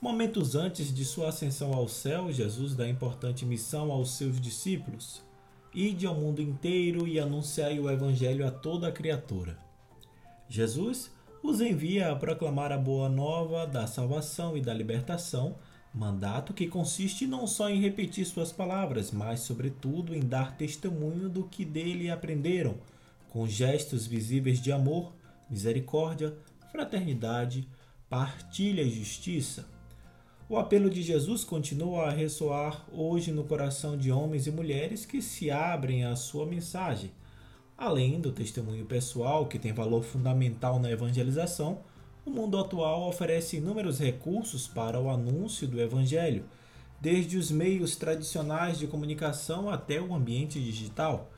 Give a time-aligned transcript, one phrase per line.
[0.00, 5.22] Momentos antes de sua ascensão ao céu, Jesus dá importante missão aos seus discípulos:
[5.74, 9.58] Ide ao mundo inteiro e anunciai o Evangelho a toda a criatura.
[10.48, 11.10] Jesus
[11.42, 15.56] os envia a proclamar a boa nova da salvação e da libertação,
[15.92, 21.44] mandato que consiste não só em repetir suas palavras, mas, sobretudo, em dar testemunho do
[21.44, 22.78] que dele aprenderam,
[23.28, 25.12] com gestos visíveis de amor,
[25.50, 26.34] misericórdia,
[26.72, 27.68] fraternidade,
[28.08, 29.68] partilha e justiça.
[30.50, 35.22] O apelo de Jesus continua a ressoar hoje no coração de homens e mulheres que
[35.22, 37.10] se abrem à sua mensagem
[37.80, 41.78] Além do testemunho pessoal, que tem valor fundamental na evangelização,
[42.26, 46.44] o mundo atual oferece inúmeros recursos para o anúncio do Evangelho,
[47.00, 51.30] desde os meios tradicionais de comunicação até o ambiente digital.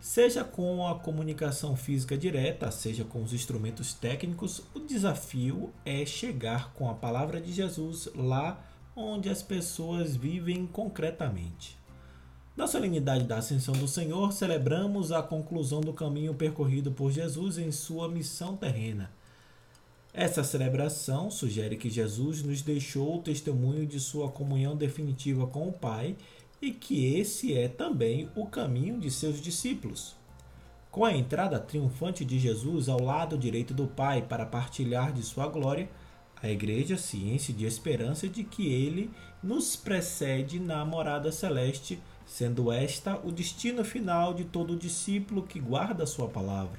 [0.00, 6.72] Seja com a comunicação física direta, seja com os instrumentos técnicos, o desafio é chegar
[6.72, 8.64] com a palavra de Jesus lá
[8.96, 11.78] onde as pessoas vivem concretamente.
[12.56, 17.70] Na solenidade da Ascensão do Senhor, celebramos a conclusão do caminho percorrido por Jesus em
[17.70, 19.10] sua missão terrena.
[20.12, 25.72] Essa celebração sugere que Jesus nos deixou o testemunho de sua comunhão definitiva com o
[25.72, 26.16] Pai
[26.60, 30.14] e que esse é também o caminho de seus discípulos.
[30.90, 35.46] Com a entrada triunfante de Jesus ao lado direito do Pai para partilhar de sua
[35.46, 35.88] glória,
[36.42, 39.10] a Igreja se enche de esperança de que ele
[39.42, 46.06] nos precede na morada celeste sendo esta o destino final de todo discípulo que guarda
[46.06, 46.78] sua palavra.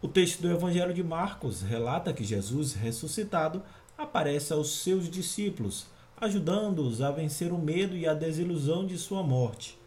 [0.00, 3.62] O texto do Evangelho de Marcos relata que Jesus, ressuscitado,
[3.96, 5.86] aparece aos seus discípulos,
[6.20, 9.78] ajudando-os a vencer o medo e a desilusão de sua morte.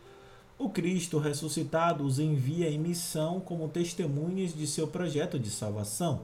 [0.57, 6.21] O Cristo ressuscitado os envia em missão como testemunhas de seu projeto de salvação.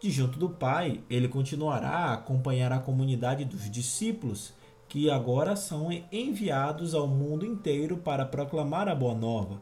[0.00, 4.52] De junto do Pai, ele continuará a acompanhar a comunidade dos discípulos
[4.88, 9.60] que agora são enviados ao mundo inteiro para proclamar a boa nova.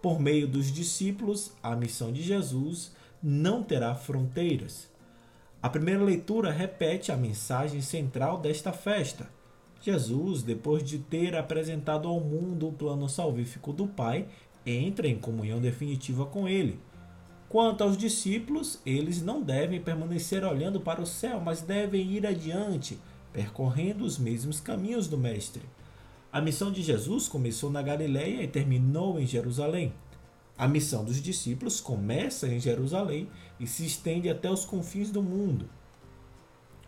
[0.00, 4.88] Por meio dos discípulos, a missão de Jesus não terá fronteiras.
[5.62, 9.28] A primeira leitura repete a mensagem central desta festa.
[9.82, 14.26] Jesus, depois de ter apresentado ao mundo o plano salvífico do Pai,
[14.64, 16.80] entra em comunhão definitiva com ele.
[17.50, 22.98] Quanto aos discípulos, eles não devem permanecer olhando para o céu, mas devem ir adiante,
[23.30, 25.62] percorrendo os mesmos caminhos do Mestre.
[26.32, 29.92] A missão de Jesus começou na Galiléia e terminou em Jerusalém.
[30.60, 35.70] A missão dos discípulos começa em Jerusalém e se estende até os confins do mundo.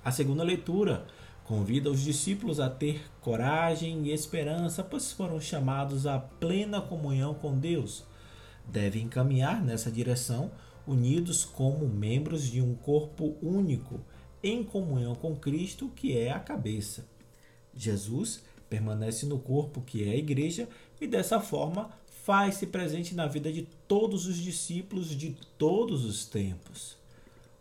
[0.04, 1.06] A segunda leitura
[1.42, 7.58] convida os discípulos a ter coragem e esperança, pois foram chamados à plena comunhão com
[7.58, 8.04] Deus.
[8.68, 10.50] Devem caminhar nessa direção,
[10.86, 14.02] unidos como membros de um corpo único
[14.42, 17.08] em comunhão com Cristo, que é a cabeça.
[17.74, 20.68] Jesus permanece no corpo, que é a igreja,
[21.00, 26.96] e dessa forma faz-se presente na vida de todos os discípulos de todos os tempos.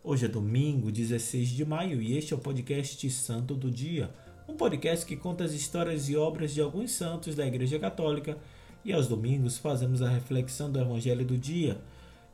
[0.04, 4.10] Hoje é domingo, 16 de maio, e este é o podcast Santo do Dia,
[4.48, 8.38] um podcast que conta as histórias e obras de alguns santos da Igreja Católica,
[8.84, 11.80] e aos domingos fazemos a reflexão do Evangelho do dia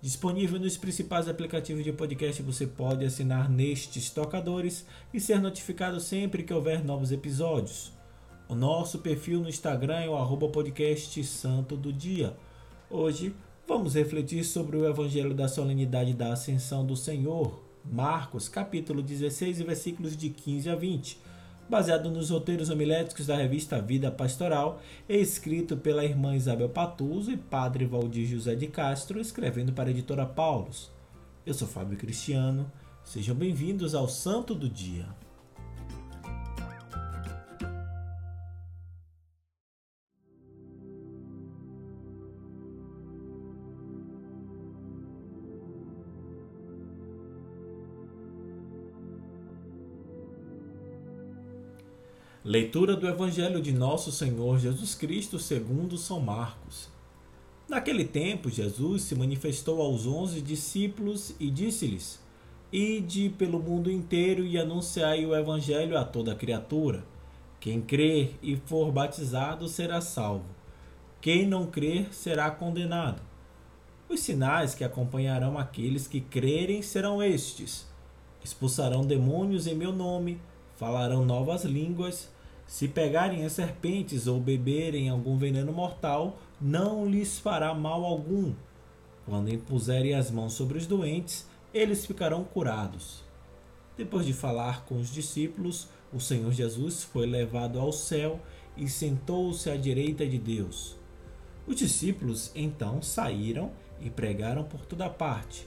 [0.00, 6.44] Disponível nos principais aplicativos de podcast, você pode assinar nestes tocadores e ser notificado sempre
[6.44, 7.97] que houver novos episódios.
[8.48, 12.34] O nosso perfil no Instagram é o arroba podcast Santo do Dia.
[12.88, 13.34] Hoje
[13.66, 20.16] vamos refletir sobre o Evangelho da Solenidade da Ascensão do Senhor, Marcos, capítulo 16, versículos
[20.16, 21.28] de 15 a 20
[21.68, 27.84] baseado nos roteiros homiléticos da revista Vida Pastoral, escrito pela irmã Isabel Patuso e padre
[27.84, 30.90] Valdir José de Castro, escrevendo para a editora Paulus.
[31.44, 32.72] Eu sou Fábio Cristiano,
[33.04, 35.04] sejam bem-vindos ao Santo do Dia.
[52.48, 56.88] Leitura do Evangelho de Nosso Senhor Jesus Cristo segundo São Marcos.
[57.68, 62.18] Naquele tempo, Jesus se manifestou aos onze discípulos e disse-lhes:
[62.72, 67.04] Ide pelo mundo inteiro e anunciai o Evangelho a toda criatura.
[67.60, 70.46] Quem crer e for batizado será salvo.
[71.20, 73.20] Quem não crer será condenado.
[74.08, 77.86] Os sinais que acompanharão aqueles que crerem serão estes:
[78.42, 80.40] expulsarão demônios em meu nome,
[80.78, 82.37] falarão novas línguas
[82.68, 88.52] se pegarem as serpentes ou beberem algum veneno mortal, não lhes fará mal algum.
[89.24, 93.24] Quando impuserem as mãos sobre os doentes, eles ficarão curados.
[93.96, 98.38] Depois de falar com os discípulos, o Senhor Jesus foi levado ao céu
[98.76, 100.94] e sentou-se à direita de Deus.
[101.66, 105.66] Os discípulos então saíram e pregaram por toda parte.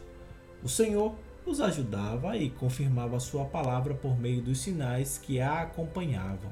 [0.63, 1.15] O Senhor
[1.47, 6.51] os ajudava e confirmava sua palavra por meio dos sinais que a acompanhavam.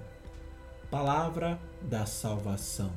[0.89, 2.91] Palavra da salvação.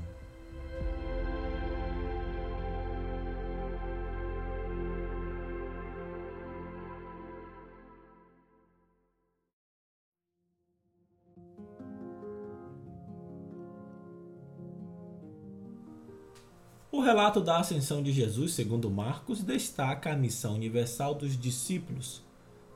[16.90, 22.22] O relato da ascensão de Jesus, segundo Marcos, destaca a missão universal dos discípulos.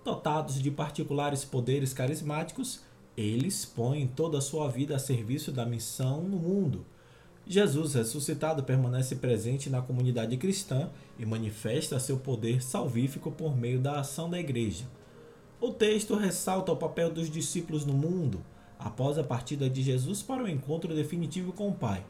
[0.05, 2.85] Dotados de particulares poderes carismáticos,
[3.17, 6.85] eles põem toda a sua vida a serviço da missão no mundo.
[7.47, 14.01] Jesus ressuscitado permanece presente na comunidade cristã e manifesta seu poder salvífico por meio da
[14.01, 14.85] ação da igreja.
[15.61, 18.45] O texto ressalta o papel dos discípulos no mundo
[18.79, 22.05] após a partida de Jesus para o encontro definitivo com o Pai.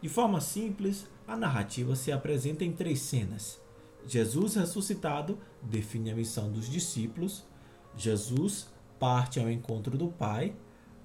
[0.00, 3.60] De forma simples, a narrativa se apresenta em três cenas.
[4.06, 7.44] Jesus ressuscitado define a missão dos discípulos,
[7.96, 8.71] Jesus
[9.02, 10.54] parte ao encontro do Pai,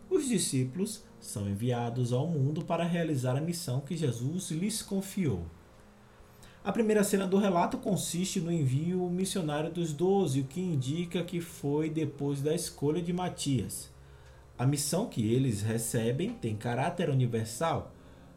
[0.08, 5.48] os discípulos são enviados ao mundo para realizar a missão que Jesus lhes confiou.
[6.64, 11.42] A primeira cena do relato consiste no envio missionário dos doze, o que indica que
[11.42, 13.90] foi depois da escolha de Matias.
[14.60, 17.92] A missão que eles recebem tem caráter universal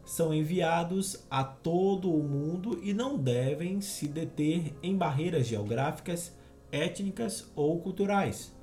[0.07, 6.35] são enviados a todo o mundo e não devem se deter em barreiras geográficas,
[6.73, 8.59] étnicas ou culturais.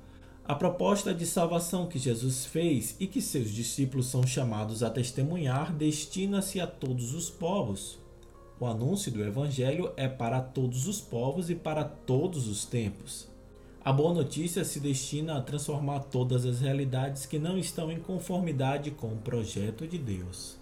[0.48, 5.74] A proposta de salvação que Jesus fez e que seus discípulos são chamados a testemunhar
[5.74, 7.98] destina-se a todos os povos.
[8.58, 13.28] O anúncio do Evangelho é para todos os povos e para todos os tempos.
[13.84, 18.90] A boa notícia se destina a transformar todas as realidades que não estão em conformidade
[18.90, 20.57] com o projeto de Deus.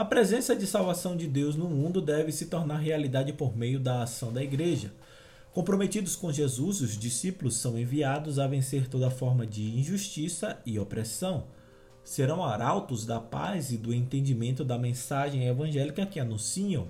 [0.00, 4.02] A presença de salvação de Deus no mundo deve se tornar realidade por meio da
[4.02, 4.90] ação da igreja.
[5.52, 11.48] Comprometidos com Jesus, os discípulos são enviados a vencer toda forma de injustiça e opressão.
[12.02, 16.88] Serão arautos da paz e do entendimento da mensagem evangélica que anunciam.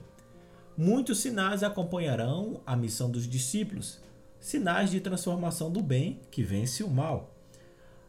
[0.76, 3.98] Muitos sinais acompanharão a missão dos discípulos,
[4.38, 7.34] sinais de transformação do bem que vence o mal.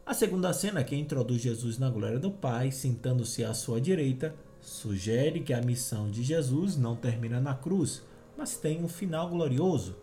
[0.06, 4.32] A segunda cena, que introduz Jesus na glória do Pai, sentando-se à sua direita,
[4.62, 8.02] sugere que a missão de Jesus não termina na cruz,
[8.36, 9.96] mas tem um final glorioso.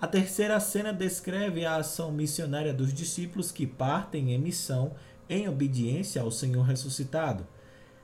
[0.00, 4.92] A terceira cena descreve a ação missionária dos discípulos que partem em missão
[5.28, 7.46] em obediência ao Senhor ressuscitado.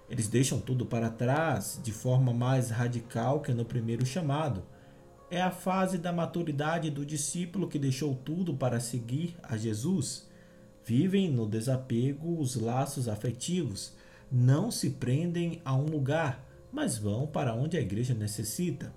[0.09, 4.65] Eles deixam tudo para trás de forma mais radical que no primeiro chamado.
[5.31, 10.29] É a fase da maturidade do discípulo que deixou tudo para seguir a Jesus.
[10.85, 13.95] Vivem no desapego os laços afetivos,
[14.35, 18.93] não se prendem a um lugar, mas vão para onde a igreja necessita.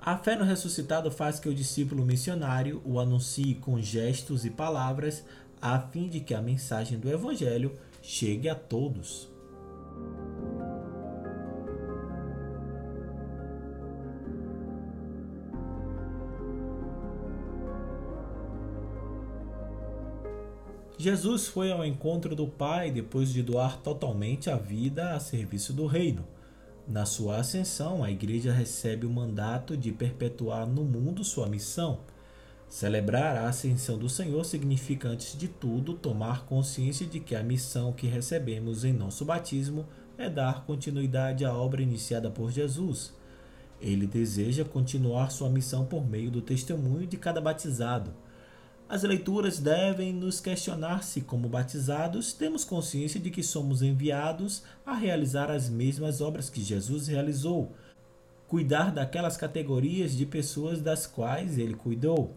[0.00, 5.24] A fé no ressuscitado faz que o discípulo missionário o anuncie com gestos e palavras,
[5.60, 9.31] a fim de que a mensagem do Evangelho chegue a todos.
[21.02, 25.84] Jesus foi ao encontro do Pai depois de doar totalmente a vida a serviço do
[25.84, 26.24] reino.
[26.86, 31.98] Na sua ascensão, a Igreja recebe o mandato de perpetuar no mundo sua missão.
[32.68, 37.92] Celebrar a ascensão do Senhor significa, antes de tudo, tomar consciência de que a missão
[37.92, 39.84] que recebemos em nosso batismo
[40.16, 43.12] é dar continuidade à obra iniciada por Jesus.
[43.80, 48.14] Ele deseja continuar sua missão por meio do testemunho de cada batizado.
[48.92, 54.92] As leituras devem nos questionar se, como batizados, temos consciência de que somos enviados a
[54.92, 57.72] realizar as mesmas obras que Jesus realizou,
[58.46, 62.36] cuidar daquelas categorias de pessoas das quais ele cuidou.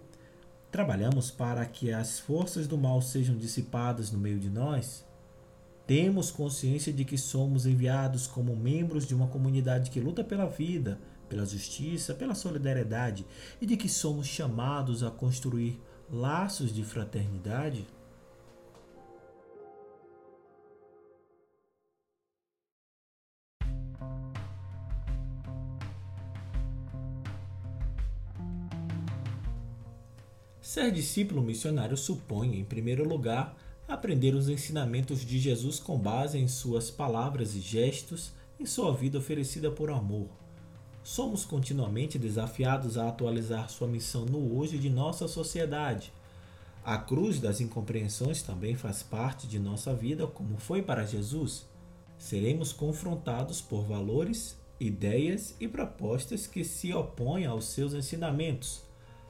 [0.71, 5.05] Trabalhamos para que as forças do mal sejam dissipadas no meio de nós?
[5.85, 11.01] Temos consciência de que somos enviados como membros de uma comunidade que luta pela vida,
[11.27, 13.25] pela justiça, pela solidariedade
[13.59, 15.81] e de que somos chamados a construir
[16.12, 17.88] laços de fraternidade?
[30.62, 33.55] Ser discípulo missionário supõe, em primeiro lugar,
[33.88, 39.17] aprender os ensinamentos de Jesus com base em suas palavras e gestos, em sua vida
[39.17, 40.45] oferecida por amor.
[41.05, 46.12] Somos continuamente desafiados a atualizar sua missão no hoje de nossa sociedade.
[46.83, 51.67] A cruz das incompreensões também faz parte de nossa vida, como foi para Jesus.
[52.17, 58.81] Seremos confrontados por valores, ideias e propostas que se opõem aos seus ensinamentos.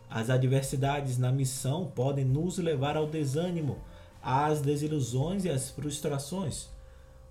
[0.10, 3.80] As adversidades na missão podem nos levar ao desânimo,
[4.24, 6.70] às desilusões e às frustrações.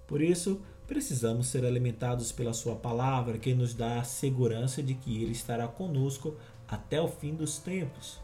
[0.06, 5.22] Por isso, precisamos ser alimentados pela Sua palavra, que nos dá a segurança de que
[5.22, 6.36] Ele estará conosco
[6.68, 8.20] até o fim dos tempos.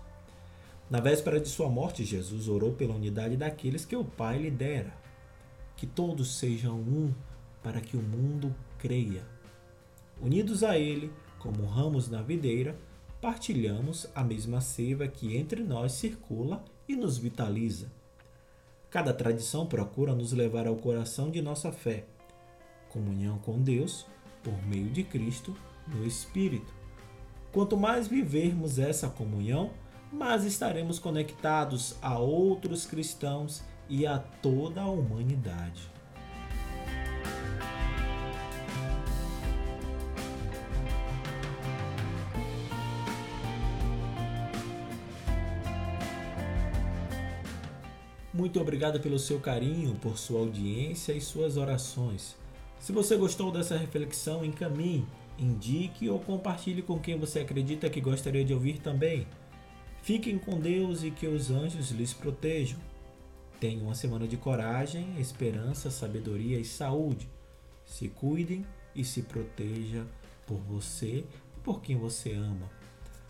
[0.90, 4.92] Na véspera de sua morte, Jesus orou pela unidade daqueles que o Pai lhe dera.
[5.76, 7.14] Que todos sejam um,
[7.62, 9.24] para que o mundo creia.
[10.20, 12.76] Unidos a Ele, como ramos na videira,
[13.20, 17.92] partilhamos a mesma seiva que entre nós circula e nos vitaliza.
[18.90, 22.04] Cada tradição procura nos levar ao coração de nossa fé,
[22.90, 24.06] comunhão com Deus
[24.42, 25.56] por meio de Cristo
[25.86, 26.72] no Espírito.
[27.52, 29.70] Quanto mais vivermos essa comunhão,
[30.12, 35.90] mais estaremos conectados a outros cristãos e a toda a humanidade.
[48.32, 52.39] Muito obrigado pelo seu carinho, por sua audiência e suas orações.
[52.80, 55.06] Se você gostou dessa reflexão, encaminhe,
[55.38, 59.26] indique ou compartilhe com quem você acredita que gostaria de ouvir também.
[60.02, 62.78] Fiquem com Deus e que os anjos lhes protejam.
[63.60, 67.28] Tenham uma semana de coragem, esperança, sabedoria e saúde.
[67.84, 68.64] Se cuidem
[68.96, 70.06] e se proteja
[70.46, 72.70] por você e por quem você ama.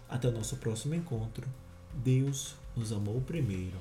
[0.08, 1.44] Até o nosso próximo encontro.
[1.92, 3.78] Deus nos amou primeiro.